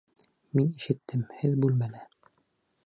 [0.59, 2.05] Мин ишеттем, һеҙ бүлмәлә!